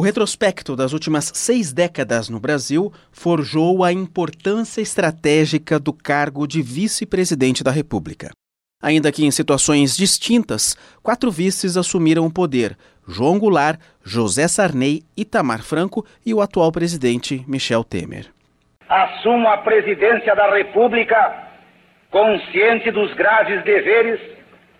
O 0.00 0.02
retrospecto 0.02 0.74
das 0.74 0.94
últimas 0.94 1.30
seis 1.34 1.74
décadas 1.74 2.30
no 2.30 2.40
Brasil 2.40 2.90
forjou 3.12 3.84
a 3.84 3.92
importância 3.92 4.80
estratégica 4.80 5.78
do 5.78 5.92
cargo 5.92 6.46
de 6.46 6.62
vice-presidente 6.62 7.62
da 7.62 7.70
República. 7.70 8.30
Ainda 8.82 9.12
que 9.12 9.26
em 9.26 9.30
situações 9.30 9.94
distintas, 9.94 10.74
quatro 11.02 11.30
vices 11.30 11.76
assumiram 11.76 12.24
o 12.24 12.32
poder: 12.32 12.78
João 13.06 13.38
Goulart, 13.38 13.78
José 14.02 14.48
Sarney, 14.48 15.02
Itamar 15.14 15.62
Franco 15.62 16.02
e 16.24 16.32
o 16.32 16.40
atual 16.40 16.72
presidente 16.72 17.44
Michel 17.46 17.84
Temer. 17.84 18.32
Assumo 18.88 19.48
a 19.48 19.58
presidência 19.58 20.34
da 20.34 20.50
República 20.50 21.46
consciente 22.10 22.90
dos 22.90 23.12
graves 23.12 23.62
deveres 23.64 24.18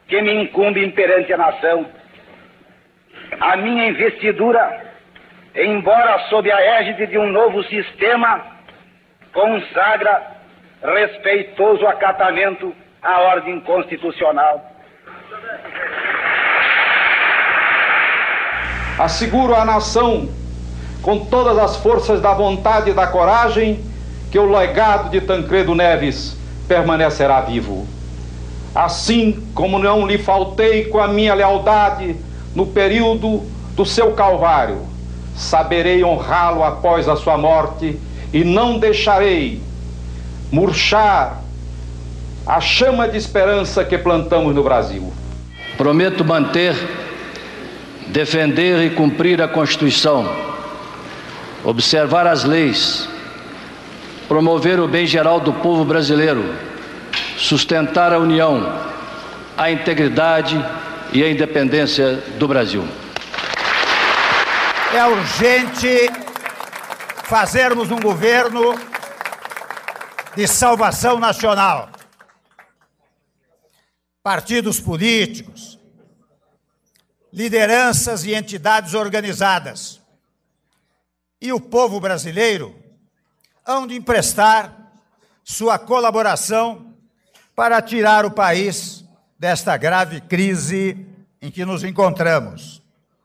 que 0.09 0.23
me 0.23 0.45
incumbem 0.45 0.91
perante 0.93 1.30
a 1.34 1.37
nação. 1.37 1.84
A 3.39 3.59
minha 3.59 3.87
investidura, 3.87 4.89
embora 5.54 6.18
sob 6.28 6.50
a 6.50 6.60
égide 6.80 7.06
de 7.06 7.18
um 7.18 7.30
novo 7.30 7.62
sistema, 7.64 8.41
consagra 9.32 10.38
respeitoso 10.82 11.86
acatamento 11.86 12.74
à 13.02 13.20
ordem 13.20 13.60
constitucional. 13.60 14.64
Asseguro 18.98 19.55
à 19.55 19.64
nação, 19.64 20.28
com 21.02 21.24
todas 21.24 21.58
as 21.58 21.77
forças 21.77 22.20
da 22.20 22.34
vontade 22.34 22.91
e 22.91 22.94
da 22.94 23.06
coragem, 23.06 23.82
que 24.30 24.38
o 24.38 24.50
legado 24.50 25.10
de 25.10 25.20
Tancredo 25.20 25.74
Neves 25.74 26.38
permanecerá 26.69 27.41
vivo. 27.41 27.86
Assim 28.74 29.50
como 29.55 29.78
não 29.78 30.06
lhe 30.06 30.19
faltei 30.19 30.84
com 30.84 31.00
a 31.00 31.08
minha 31.08 31.34
lealdade 31.34 32.14
no 32.55 32.66
período 32.66 33.42
do 33.74 33.84
seu 33.84 34.12
calvário, 34.12 34.86
saberei 35.40 36.04
honrá-lo 36.04 36.62
após 36.62 37.08
a 37.08 37.16
sua 37.16 37.38
morte 37.38 37.98
e 38.30 38.44
não 38.44 38.78
deixarei 38.78 39.58
murchar 40.52 41.42
a 42.47 42.60
chama 42.60 43.08
de 43.08 43.16
esperança 43.16 43.82
que 43.82 43.97
plantamos 43.97 44.55
no 44.55 44.62
Brasil. 44.62 45.10
Prometo 45.78 46.22
manter, 46.27 46.77
defender 48.08 48.84
e 48.84 48.91
cumprir 48.91 49.41
a 49.41 49.48
Constituição, 49.48 50.30
observar 51.64 52.27
as 52.27 52.44
leis, 52.44 53.08
promover 54.28 54.78
o 54.78 54.86
bem 54.86 55.06
geral 55.06 55.41
do 55.41 55.54
povo 55.54 55.86
brasileiro, 55.86 56.54
sustentar 57.38 58.12
a 58.12 58.19
união, 58.19 58.78
a 59.56 59.70
integridade 59.70 60.62
e 61.14 61.25
a 61.25 61.30
independência 61.30 62.22
do 62.38 62.47
Brasil. 62.47 62.84
É 64.92 65.06
urgente 65.06 66.10
fazermos 67.24 67.91
um 67.91 68.00
governo 68.00 68.74
de 70.34 70.47
salvação 70.48 71.19
nacional 71.19 71.88
partidos 74.22 74.78
políticos, 74.80 75.78
lideranças 77.32 78.24
e 78.24 78.34
entidades 78.34 78.92
organizadas 78.94 80.00
e 81.41 81.52
o 81.52 81.60
povo 81.60 82.00
brasileiro 82.00 82.75
hão 83.64 83.86
de 83.86 83.94
emprestar 83.94 84.92
sua 85.44 85.78
colaboração 85.78 86.94
para 87.54 87.80
tirar 87.80 88.27
o 88.27 88.30
país 88.30 89.04
desta 89.38 89.77
grave 89.77 90.20
crise 90.20 91.06
em 91.41 91.50
que 91.50 91.64
nos 91.64 91.82
encontramos. 91.82 92.80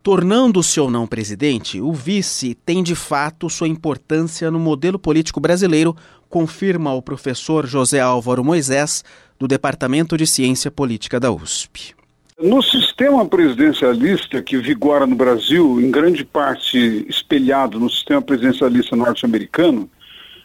Tornando-se 0.06 0.80
ou 0.80 0.92
não 0.92 1.08
presidente, 1.08 1.82
o 1.82 1.92
vice 1.92 2.54
tem 2.54 2.84
de 2.84 2.94
fato 2.94 3.50
sua 3.50 3.68
importância 3.68 4.52
no 4.52 4.60
modelo 4.60 5.00
político 5.00 5.40
brasileiro, 5.40 5.96
confirma 6.30 6.94
o 6.94 7.02
professor 7.02 7.66
José 7.66 8.00
Álvaro 8.00 8.44
Moisés, 8.44 9.04
do 9.40 9.48
Departamento 9.48 10.16
de 10.16 10.28
Ciência 10.28 10.70
Política 10.70 11.20
da 11.20 11.32
USP. 11.32 11.96
No 12.40 12.62
sistema 12.62 13.26
presidencialista 13.26 14.44
que 14.44 14.58
vigora 14.58 15.08
no 15.08 15.16
Brasil, 15.16 15.82
em 15.82 15.90
grande 15.90 16.24
parte 16.24 17.04
espelhado 17.10 17.80
no 17.80 17.90
sistema 17.90 18.22
presidencialista 18.22 18.96
norte-americano, 18.96 19.90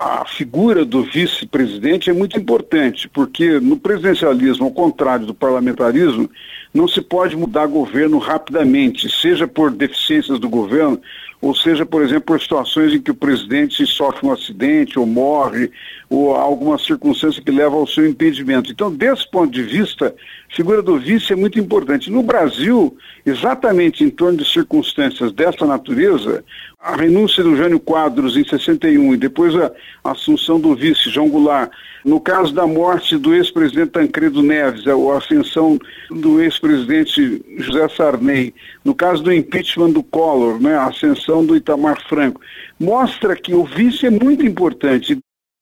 a 0.01 0.25
figura 0.25 0.83
do 0.83 1.03
vice-presidente 1.03 2.09
é 2.09 2.13
muito 2.15 2.39
importante, 2.39 3.07
porque 3.07 3.61
no 3.61 3.77
presidencialismo, 3.77 4.65
ao 4.65 4.71
contrário 4.71 5.27
do 5.27 5.35
parlamentarismo, 5.35 6.31
não 6.73 6.89
se 6.89 7.03
pode 7.03 7.37
mudar 7.37 7.67
governo 7.67 8.17
rapidamente, 8.17 9.11
seja 9.11 9.47
por 9.47 9.71
deficiências 9.71 10.39
do 10.39 10.49
governo, 10.49 10.99
ou 11.39 11.55
seja, 11.55 11.85
por 11.85 12.03
exemplo, 12.03 12.23
por 12.23 12.41
situações 12.41 12.95
em 12.95 13.01
que 13.01 13.11
o 13.11 13.15
presidente 13.15 13.87
sofre 13.87 14.27
um 14.27 14.33
acidente 14.33 14.99
ou 14.99 15.05
morre, 15.05 15.71
ou 16.09 16.35
alguma 16.35 16.79
circunstância 16.79 17.43
que 17.43 17.51
leva 17.51 17.77
ao 17.77 17.87
seu 17.87 18.07
impedimento. 18.09 18.73
Então, 18.73 18.91
desse 18.91 19.31
ponto 19.31 19.51
de 19.51 19.63
vista, 19.63 20.15
a 20.51 20.55
figura 20.57 20.81
do 20.81 20.99
vice 20.99 21.33
é 21.33 21.37
muito 21.37 21.59
importante. 21.59 22.11
No 22.11 22.23
Brasil, 22.23 22.97
exatamente 23.25 24.03
em 24.03 24.11
torno 24.11 24.39
de 24.39 24.51
circunstâncias 24.51 25.31
dessa 25.33 25.67
natureza, 25.67 26.43
a 26.81 26.97
renúncia 26.97 27.45
do 27.45 27.55
Jânio 27.55 27.79
Quadros 27.79 28.37
em 28.37 28.45
61 28.45 29.13
e 29.13 29.17
depois 29.19 29.55
a 29.55 29.71
assunção 30.03 30.59
do 30.59 30.75
vice, 30.75 31.11
João 31.11 31.29
Goulart, 31.29 31.71
no 32.03 32.19
caso 32.19 32.55
da 32.55 32.67
morte 32.67 33.19
do 33.19 33.35
ex-presidente 33.35 33.91
Tancredo 33.91 34.43
Neves, 34.43 34.87
a 34.87 35.17
ascensão 35.17 35.79
do 36.11 36.41
ex-presidente 36.41 37.45
José 37.59 37.87
Sarney, 37.91 38.55
no 38.83 38.95
caso 38.95 39.23
do 39.23 39.33
impeachment 39.33 39.91
do 39.91 40.03
Collor, 40.03 40.59
né, 40.59 40.75
a 40.75 40.87
ascensão 40.87 41.45
do 41.45 41.55
Itamar 41.55 42.03
Franco, 42.09 42.41
mostra 42.79 43.37
que 43.37 43.55
o 43.55 43.65
vice 43.65 44.07
é 44.07 44.11
muito 44.11 44.47
importante. 44.47 45.19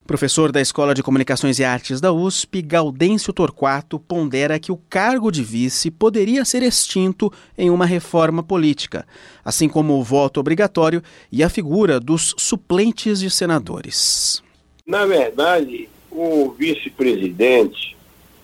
Professor 0.08 0.50
da 0.50 0.58
Escola 0.58 0.94
de 0.94 1.02
Comunicações 1.02 1.58
e 1.58 1.64
Artes 1.64 2.00
da 2.00 2.10
USP, 2.10 2.62
Gaudêncio 2.62 3.30
Torquato 3.30 3.98
pondera 3.98 4.58
que 4.58 4.72
o 4.72 4.80
cargo 4.88 5.30
de 5.30 5.44
vice 5.44 5.90
poderia 5.90 6.46
ser 6.46 6.62
extinto 6.62 7.30
em 7.58 7.68
uma 7.68 7.84
reforma 7.84 8.42
política, 8.42 9.06
assim 9.44 9.68
como 9.68 9.92
o 9.98 10.02
voto 10.02 10.40
obrigatório 10.40 11.02
e 11.30 11.42
a 11.42 11.50
figura 11.50 12.00
dos 12.00 12.34
suplentes 12.38 13.20
de 13.20 13.30
senadores. 13.30 14.42
Na 14.86 15.04
verdade, 15.04 15.90
o 16.10 16.54
vice-presidente 16.58 17.94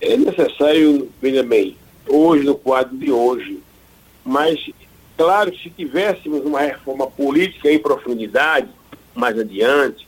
é 0.02 0.18
necessário, 0.18 1.10
veja 1.18 1.42
bem, 1.42 1.78
hoje, 2.06 2.44
no 2.44 2.56
quadro 2.56 2.94
de 2.94 3.10
hoje, 3.10 3.58
mas, 4.22 4.60
claro, 5.16 5.50
se 5.56 5.70
tivéssemos 5.70 6.44
uma 6.44 6.60
reforma 6.60 7.06
política 7.06 7.72
em 7.72 7.78
profundidade, 7.78 8.68
mais 9.14 9.38
adiante, 9.38 10.06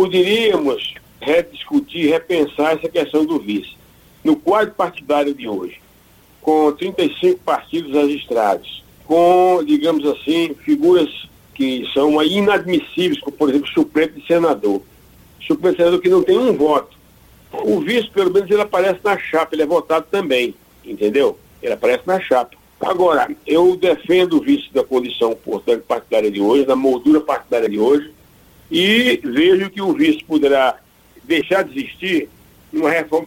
poderíamos 0.00 0.94
rediscutir, 1.20 2.10
repensar 2.10 2.72
essa 2.72 2.88
questão 2.88 3.26
do 3.26 3.38
vice. 3.38 3.76
No 4.24 4.34
quadro 4.34 4.74
partidário 4.74 5.34
de 5.34 5.46
hoje, 5.46 5.78
com 6.40 6.72
35 6.72 7.40
partidos 7.40 7.92
registrados, 7.92 8.82
com, 9.04 9.62
digamos 9.62 10.06
assim, 10.06 10.54
figuras 10.64 11.28
que 11.54 11.86
são 11.92 12.22
inadmissíveis, 12.22 13.20
como, 13.20 13.36
por 13.36 13.50
exemplo, 13.50 13.68
suplente 13.68 14.14
de 14.14 14.26
senador. 14.26 14.80
Suplente 15.46 15.76
de 15.76 15.82
senador 15.82 16.00
que 16.00 16.08
não 16.08 16.22
tem 16.22 16.38
um 16.38 16.54
voto. 16.54 16.96
O 17.52 17.80
vice, 17.80 18.08
pelo 18.08 18.32
menos, 18.32 18.50
ele 18.50 18.62
aparece 18.62 19.00
na 19.04 19.18
chapa, 19.18 19.54
ele 19.54 19.64
é 19.64 19.66
votado 19.66 20.06
também, 20.10 20.54
entendeu? 20.82 21.38
Ele 21.62 21.74
aparece 21.74 22.04
na 22.06 22.18
chapa. 22.18 22.56
Agora, 22.80 23.28
eu 23.46 23.76
defendo 23.76 24.38
o 24.38 24.40
vice 24.40 24.72
da 24.72 24.82
condição, 24.82 25.36
portanto, 25.44 25.82
partidária 25.82 26.30
de 26.30 26.40
hoje, 26.40 26.64
da 26.64 26.74
moldura 26.74 27.20
partidária 27.20 27.68
de 27.68 27.78
hoje, 27.78 28.10
e 28.70 29.20
vejo 29.24 29.70
que 29.70 29.82
o 29.82 29.92
vice 29.92 30.22
poderá 30.24 30.78
deixar 31.24 31.64
de 31.64 31.78
existir 31.78 32.28
numa 32.72 32.90
reforma. 32.90 33.26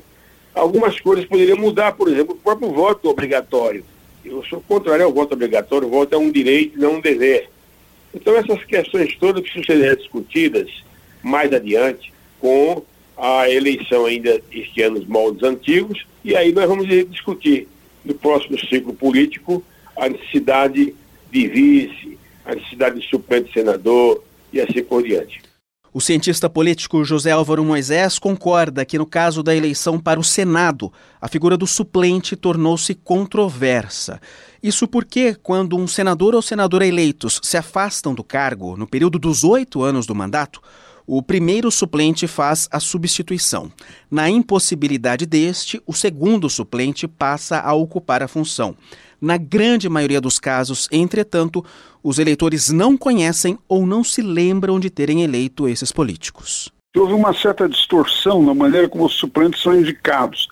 Algumas 0.54 1.00
coisas 1.00 1.26
poderiam 1.26 1.58
mudar, 1.58 1.94
por 1.94 2.08
exemplo, 2.08 2.36
o 2.36 2.38
próprio 2.38 2.72
voto 2.72 3.10
obrigatório. 3.10 3.84
Eu 4.24 4.44
sou 4.46 4.62
contrário 4.62 5.04
ao 5.04 5.12
voto 5.12 5.34
obrigatório, 5.34 5.88
o 5.88 5.92
voto 5.92 6.16
é 6.16 6.18
um 6.18 6.32
direito, 6.32 6.80
não 6.80 6.96
um 6.96 7.02
dever. 7.02 7.50
Então 8.14 8.36
essas 8.36 8.64
questões 8.64 9.16
todas 9.18 9.42
precisam 9.42 9.64
ser 9.64 9.98
discutidas 9.98 10.70
mais 11.22 11.52
adiante 11.52 12.14
com 12.40 12.84
a 13.18 13.50
eleição 13.50 14.06
ainda 14.06 14.42
este 14.52 14.82
ano 14.82 15.00
nos 15.00 15.08
moldes 15.08 15.44
antigos, 15.44 16.06
e 16.24 16.36
aí 16.36 16.52
nós 16.52 16.68
vamos 16.68 16.88
discutir 16.88 17.68
no 18.04 18.14
próximo 18.14 18.58
ciclo 18.60 18.94
político 18.94 19.64
a 19.96 20.10
necessidade 20.10 20.96
de 21.32 21.48
vice, 21.48 22.18
a 22.46 22.56
necessidade 22.56 23.00
de 23.00 23.08
suplente 23.08 23.52
senador, 23.54 24.24
e 24.54 24.62
assim 24.62 24.84
por 24.84 25.04
diante. 25.04 25.42
O 25.96 26.02
cientista 26.02 26.50
político 26.50 27.04
José 27.04 27.30
Álvaro 27.30 27.64
Moisés 27.64 28.18
concorda 28.18 28.84
que, 28.84 28.98
no 28.98 29.06
caso 29.06 29.44
da 29.44 29.56
eleição 29.56 30.00
para 30.00 30.20
o 30.20 30.24
Senado, 30.24 30.92
a 31.22 31.28
figura 31.28 31.56
do 31.56 31.68
suplente 31.68 32.36
tornou-se 32.36 32.96
controversa. 32.96 34.20
Isso 34.62 34.88
porque, 34.88 35.36
quando 35.36 35.78
um 35.78 35.86
senador 35.86 36.34
ou 36.34 36.42
senadora 36.42 36.88
eleitos 36.88 37.40
se 37.44 37.58
afastam 37.58 38.16
do 38.16 38.24
cargo 38.24 38.76
no 38.76 38.88
período 38.88 39.20
dos 39.20 39.44
oito 39.44 39.84
anos 39.84 40.08
do 40.08 40.16
mandato, 40.16 40.60
o 41.06 41.22
primeiro 41.22 41.70
suplente 41.70 42.28
faz 42.28 42.68
a 42.72 42.80
substituição. 42.80 43.72
Na 44.10 44.30
impossibilidade 44.30 45.26
deste, 45.26 45.82
o 45.86 45.94
segundo 45.94 46.50
suplente 46.50 47.08
passa 47.08 47.60
a 47.60 47.74
ocupar 47.74 48.24
a 48.24 48.28
função. 48.28 48.76
Na 49.24 49.38
grande 49.38 49.88
maioria 49.88 50.20
dos 50.20 50.38
casos, 50.38 50.90
entretanto, 50.92 51.64
os 52.04 52.20
eleitores 52.20 52.70
não 52.70 52.98
conhecem 52.98 53.58
ou 53.70 53.86
não 53.86 54.04
se 54.04 54.22
lembram 54.22 54.78
de 54.82 54.90
terem 54.90 55.24
eleito 55.24 55.66
esses 55.66 55.94
políticos. 55.94 56.70
Houve 56.94 57.14
uma 57.14 57.34
certa 57.34 57.70
distorção 57.70 58.44
na 58.44 58.54
maneira 58.54 58.90
como 58.90 59.06
os 59.06 59.14
suplentes 59.14 59.62
são 59.62 59.80
indicados. 59.80 60.50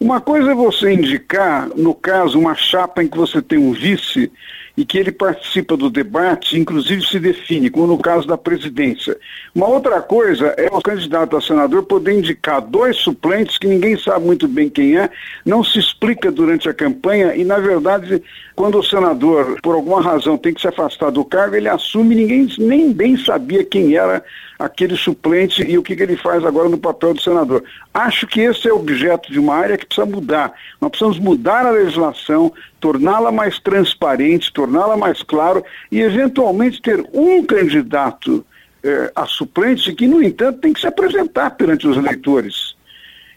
Uma 0.00 0.20
coisa 0.20 0.50
é 0.50 0.54
você 0.54 0.92
indicar, 0.92 1.68
no 1.76 1.94
caso, 1.94 2.38
uma 2.38 2.54
chapa 2.54 3.02
em 3.02 3.08
que 3.08 3.16
você 3.16 3.40
tem 3.40 3.58
um 3.58 3.72
vice 3.72 4.30
e 4.76 4.84
que 4.84 4.98
ele 4.98 5.12
participa 5.12 5.76
do 5.76 5.88
debate, 5.88 6.58
inclusive 6.58 7.06
se 7.06 7.20
define, 7.20 7.70
como 7.70 7.86
no 7.86 7.98
caso 7.98 8.26
da 8.26 8.36
presidência. 8.36 9.16
Uma 9.54 9.68
outra 9.68 10.02
coisa 10.02 10.48
é 10.58 10.66
o 10.66 10.82
candidato 10.82 11.36
a 11.36 11.40
senador 11.40 11.84
poder 11.84 12.18
indicar 12.18 12.60
dois 12.60 12.96
suplentes 12.96 13.56
que 13.56 13.68
ninguém 13.68 13.96
sabe 13.96 14.26
muito 14.26 14.48
bem 14.48 14.68
quem 14.68 14.98
é, 14.98 15.08
não 15.44 15.62
se 15.62 15.78
explica 15.78 16.30
durante 16.30 16.68
a 16.68 16.74
campanha 16.74 17.36
e, 17.36 17.44
na 17.44 17.58
verdade, 17.58 18.20
quando 18.56 18.78
o 18.78 18.82
senador, 18.82 19.60
por 19.62 19.76
alguma 19.76 20.02
razão, 20.02 20.36
tem 20.36 20.52
que 20.52 20.60
se 20.60 20.68
afastar 20.68 21.10
do 21.10 21.24
cargo, 21.24 21.54
ele 21.54 21.68
assume, 21.68 22.16
ninguém 22.16 22.48
nem 22.58 22.92
bem 22.92 23.16
sabia 23.16 23.64
quem 23.64 23.96
era 23.96 24.24
aquele 24.58 24.96
suplente 24.96 25.62
e 25.62 25.76
o 25.76 25.82
que, 25.82 25.96
que 25.96 26.02
ele 26.02 26.16
faz 26.16 26.44
agora 26.44 26.68
no 26.68 26.78
papel 26.78 27.14
do 27.14 27.20
senador. 27.20 27.62
Acho 27.92 28.26
que 28.26 28.40
esse 28.40 28.68
é 28.68 28.72
objeto 28.72 29.30
de 29.30 29.38
uma 29.38 29.54
área 29.54 29.76
que 29.76 29.83
precisa 29.86 30.06
mudar. 30.06 30.52
Nós 30.80 30.90
precisamos 30.90 31.18
mudar 31.18 31.66
a 31.66 31.70
legislação, 31.70 32.52
torná-la 32.80 33.30
mais 33.30 33.58
transparente, 33.58 34.52
torná-la 34.52 34.96
mais 34.96 35.22
claro 35.22 35.64
e, 35.90 36.00
eventualmente, 36.00 36.80
ter 36.80 37.04
um 37.12 37.44
candidato 37.44 38.44
eh, 38.82 39.12
a 39.14 39.26
suplente 39.26 39.92
que, 39.94 40.06
no 40.06 40.22
entanto, 40.22 40.60
tem 40.60 40.72
que 40.72 40.80
se 40.80 40.86
apresentar 40.86 41.50
perante 41.52 41.88
os 41.88 41.96
eleitores. 41.96 42.74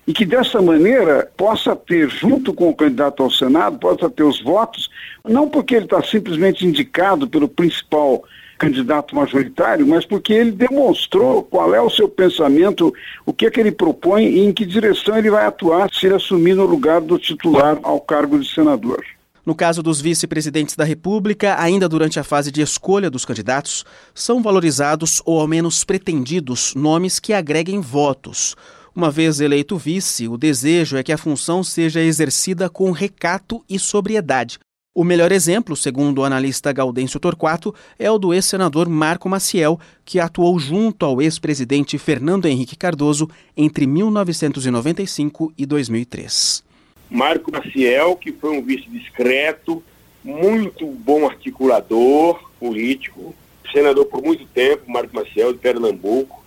E 0.05 0.13
que 0.13 0.25
dessa 0.25 0.61
maneira 0.61 1.29
possa 1.35 1.75
ter, 1.75 2.09
junto 2.09 2.53
com 2.53 2.69
o 2.69 2.75
candidato 2.75 3.23
ao 3.23 3.31
Senado, 3.31 3.77
possa 3.77 4.09
ter 4.09 4.23
os 4.23 4.41
votos, 4.41 4.89
não 5.23 5.49
porque 5.49 5.75
ele 5.75 5.85
está 5.85 6.01
simplesmente 6.01 6.65
indicado 6.65 7.27
pelo 7.27 7.47
principal 7.47 8.23
candidato 8.57 9.15
majoritário, 9.15 9.87
mas 9.87 10.05
porque 10.05 10.33
ele 10.33 10.51
demonstrou 10.51 11.43
qual 11.43 11.73
é 11.73 11.81
o 11.81 11.89
seu 11.89 12.09
pensamento, 12.09 12.93
o 13.25 13.33
que 13.33 13.45
é 13.45 13.51
que 13.51 13.59
ele 13.59 13.71
propõe 13.71 14.25
e 14.25 14.39
em 14.39 14.51
que 14.51 14.65
direção 14.65 15.17
ele 15.17 15.29
vai 15.29 15.45
atuar 15.45 15.89
se 15.93 16.05
ele 16.05 16.15
assumir 16.15 16.55
no 16.55 16.65
lugar 16.65 16.99
do 17.01 17.17
titular 17.17 17.79
ao 17.83 18.01
cargo 18.01 18.39
de 18.39 18.51
senador. 18.53 19.03
No 19.45 19.55
caso 19.55 19.81
dos 19.81 20.01
vice-presidentes 20.01 20.75
da 20.75 20.83
República, 20.83 21.55
ainda 21.57 21.87
durante 21.87 22.19
a 22.19 22.23
fase 22.23 22.51
de 22.51 22.61
escolha 22.61 23.09
dos 23.09 23.23
candidatos, 23.23 23.85
são 24.13 24.43
valorizados 24.43 25.21
ou 25.23 25.39
ao 25.39 25.47
menos 25.47 25.85
pretendidos 25.85 26.75
nomes 26.75 27.17
que 27.17 27.31
agreguem 27.31 27.79
votos. 27.79 28.57
Uma 28.93 29.09
vez 29.09 29.39
eleito 29.39 29.77
vice, 29.77 30.27
o 30.27 30.37
desejo 30.37 30.97
é 30.97 31.03
que 31.03 31.13
a 31.13 31.17
função 31.17 31.63
seja 31.63 32.01
exercida 32.01 32.69
com 32.69 32.91
recato 32.91 33.63
e 33.69 33.79
sobriedade, 33.79 34.59
o 34.97 35.03
melhor 35.03 35.31
exemplo, 35.31 35.75
segundo 35.75 36.21
o 36.21 36.23
analista 36.23 36.73
Gaudêncio 36.73 37.19
Torquato, 37.19 37.71
é 37.99 38.09
o 38.09 38.17
do 38.17 38.33
ex-senador 38.33 38.89
Marco 38.89 39.29
Maciel, 39.29 39.79
que 40.03 40.19
atuou 40.19 40.57
junto 40.57 41.05
ao 41.05 41.21
ex-presidente 41.21 41.99
Fernando 41.99 42.47
Henrique 42.47 42.75
Cardoso 42.75 43.29
entre 43.55 43.85
1995 43.85 45.53
e 45.55 45.67
2003. 45.67 46.63
Marco 47.11 47.51
Maciel, 47.51 48.15
que 48.15 48.31
foi 48.31 48.57
um 48.57 48.63
vice 48.63 48.89
discreto, 48.89 49.83
muito 50.23 50.87
bom 50.87 51.27
articulador 51.27 52.49
político, 52.59 53.35
senador 53.71 54.05
por 54.05 54.23
muito 54.23 54.47
tempo, 54.47 54.89
Marco 54.91 55.15
Maciel, 55.15 55.53
de 55.53 55.59
Pernambuco. 55.59 56.43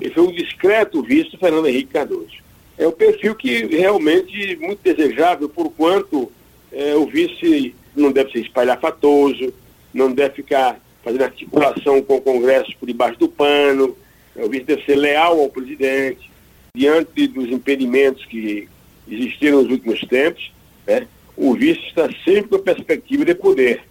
Ele 0.00 0.12
foi 0.12 0.24
um 0.24 0.32
discreto 0.32 1.04
vice 1.04 1.30
do 1.30 1.38
Fernando 1.38 1.68
Henrique 1.68 1.92
Cardoso. 1.92 2.42
É 2.76 2.84
um 2.84 2.90
perfil 2.90 3.36
que 3.36 3.64
realmente 3.66 4.56
muito 4.56 4.80
desejável, 4.82 5.48
por 5.48 5.70
quanto 5.70 6.32
é, 6.72 6.96
o 6.96 7.06
vice 7.06 7.76
não 7.96 8.12
deve 8.12 8.32
ser 8.32 8.40
espalhafatoso, 8.40 9.52
não 9.92 10.12
deve 10.12 10.36
ficar 10.36 10.80
fazendo 11.02 11.24
articulação 11.24 12.00
com 12.02 12.16
o 12.16 12.20
Congresso 12.20 12.76
por 12.78 12.86
debaixo 12.86 13.18
do 13.18 13.28
pano, 13.28 13.96
o 14.36 14.48
vice 14.48 14.64
deve 14.64 14.84
ser 14.84 14.96
leal 14.96 15.40
ao 15.40 15.48
presidente, 15.48 16.30
diante 16.74 17.26
dos 17.26 17.48
impedimentos 17.50 18.24
que 18.24 18.68
existiram 19.08 19.62
nos 19.62 19.70
últimos 19.70 20.00
tempos, 20.02 20.52
né, 20.86 21.06
o 21.36 21.54
vice 21.54 21.80
está 21.86 22.08
sempre 22.24 22.48
com 22.48 22.56
a 22.56 22.60
perspectiva 22.60 23.24
de 23.24 23.34
poder, 23.34 23.82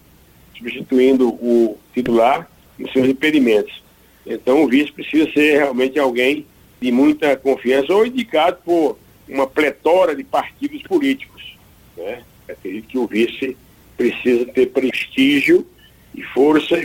substituindo 0.58 1.30
o 1.30 1.78
titular 1.94 2.50
nos 2.78 2.92
seus 2.92 3.08
impedimentos. 3.08 3.82
Então 4.26 4.64
o 4.64 4.68
vice 4.68 4.92
precisa 4.92 5.32
ser 5.32 5.58
realmente 5.58 6.00
alguém 6.00 6.46
de 6.80 6.92
muita 6.92 7.36
confiança 7.36 7.94
ou 7.94 8.06
indicado 8.06 8.58
por 8.64 8.98
uma 9.28 9.48
pletora 9.48 10.16
de 10.16 10.24
partidos 10.24 10.82
políticos. 10.84 11.56
Né? 11.96 12.24
Acredito 12.48 12.88
que 12.88 12.98
o 12.98 13.08
vice 13.08 13.56
precisa 14.02 14.46
ter 14.46 14.68
prestígio 14.68 15.68
e 16.16 16.24
força, 16.24 16.76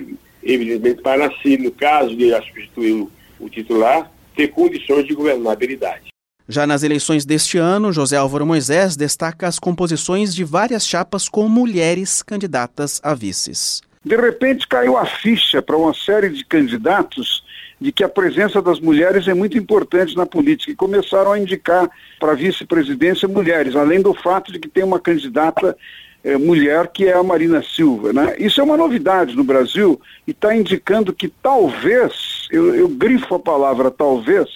evidentemente, 0.42 1.00
para 1.02 1.30
si, 1.40 1.56
no 1.56 1.70
caso 1.70 2.14
de 2.14 2.30
substituir 2.42 2.92
o, 2.92 3.10
o 3.40 3.48
titular, 3.48 4.10
ter 4.36 4.48
condições 4.48 5.06
de 5.06 5.14
governabilidade. 5.14 6.08
Já 6.48 6.66
nas 6.66 6.82
eleições 6.82 7.24
deste 7.24 7.58
ano, 7.58 7.92
José 7.92 8.16
Álvaro 8.16 8.46
Moisés 8.46 8.96
destaca 8.96 9.48
as 9.48 9.58
composições 9.58 10.34
de 10.34 10.44
várias 10.44 10.86
chapas 10.86 11.28
com 11.28 11.48
mulheres 11.48 12.22
candidatas 12.22 13.00
a 13.02 13.14
vices. 13.14 13.82
De 14.04 14.14
repente 14.14 14.68
caiu 14.68 14.96
a 14.96 15.04
ficha 15.04 15.60
para 15.60 15.76
uma 15.76 15.92
série 15.92 16.28
de 16.28 16.44
candidatos 16.44 17.42
de 17.80 17.90
que 17.90 18.04
a 18.04 18.08
presença 18.08 18.62
das 18.62 18.78
mulheres 18.78 19.26
é 19.26 19.34
muito 19.34 19.58
importante 19.58 20.16
na 20.16 20.24
política 20.24 20.70
e 20.70 20.76
começaram 20.76 21.32
a 21.32 21.38
indicar 21.38 21.90
para 22.20 22.34
vice-presidência 22.34 23.26
mulheres, 23.26 23.74
além 23.74 24.00
do 24.00 24.14
fato 24.14 24.52
de 24.52 24.60
que 24.60 24.68
tem 24.68 24.84
uma 24.84 25.00
candidata 25.00 25.76
é, 26.26 26.36
mulher, 26.36 26.88
que 26.88 27.06
é 27.06 27.12
a 27.12 27.22
Marina 27.22 27.62
Silva. 27.62 28.12
Né? 28.12 28.34
Isso 28.36 28.60
é 28.60 28.64
uma 28.64 28.76
novidade 28.76 29.36
no 29.36 29.44
Brasil 29.44 30.00
e 30.26 30.32
está 30.32 30.56
indicando 30.56 31.12
que 31.12 31.28
talvez, 31.28 32.48
eu, 32.50 32.74
eu, 32.74 32.88
grifo 32.88 33.36
a 33.36 33.38
palavra 33.38 33.92
talvez, 33.92 34.48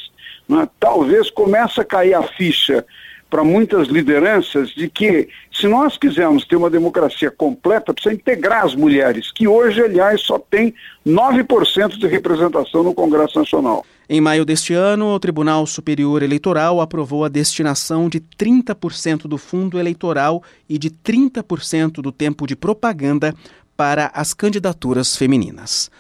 né? 0.49 0.69
talvez 0.81 1.31
comece 1.31 1.81
a 1.81 1.85
cair 1.85 2.15
a 2.15 2.25
ficha 2.25 2.85
para 3.31 3.45
muitas 3.45 3.87
lideranças 3.87 4.71
de 4.71 4.89
que, 4.89 5.29
se 5.53 5.69
nós 5.69 5.97
quisermos 5.97 6.45
ter 6.45 6.57
uma 6.57 6.69
democracia 6.69 7.31
completa, 7.31 7.95
precisa 7.95 8.15
integrar 8.15 8.65
as 8.65 8.75
mulheres, 8.75 9.31
que 9.33 9.47
hoje, 9.47 9.81
aliás, 9.81 10.21
só 10.21 10.39
tem 10.39 10.75
9% 11.07 11.97
de 11.97 12.07
representação 12.09 12.83
no 12.83 12.93
Congresso 12.93 13.39
Nacional. 13.39 13.87
Em 14.09 14.21
maio 14.21 14.45
deste 14.45 14.75
ano, 14.75 15.15
o 15.15 15.21
Tribunal 15.21 15.65
Superior 15.67 16.21
Eleitoral 16.21 16.81
aprovou 16.81 17.25
a 17.25 17.29
destinação 17.29 18.09
de 18.09 18.21
30% 18.21 19.29
do 19.29 19.39
fundo 19.39 19.79
eleitoral 19.79 20.43
e 20.69 20.77
de 20.77 20.91
30% 20.91 22.03
do 22.03 22.11
tempo 22.11 22.45
de 22.45 22.57
propaganda 22.57 23.33
para 23.77 24.11
as 24.13 24.35
candidaturas 24.35 25.17
femininas. 25.17 25.91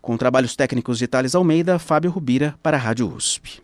Com 0.00 0.16
trabalhos 0.16 0.56
técnicos 0.56 0.98
de 0.98 1.06
Thales 1.06 1.34
Almeida, 1.34 1.78
Fábio 1.78 2.10
Rubira 2.10 2.54
para 2.62 2.78
a 2.78 2.80
Rádio 2.80 3.14
USP. 3.14 3.60